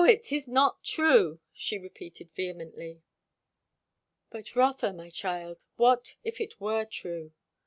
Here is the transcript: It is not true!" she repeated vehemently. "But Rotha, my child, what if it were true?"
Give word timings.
It 0.03 0.31
is 0.31 0.47
not 0.47 0.83
true!" 0.83 1.39
she 1.53 1.77
repeated 1.77 2.31
vehemently. 2.33 3.03
"But 4.31 4.55
Rotha, 4.55 4.91
my 4.93 5.11
child, 5.11 5.63
what 5.75 6.15
if 6.23 6.41
it 6.41 6.59
were 6.59 6.85
true?" 6.85 7.33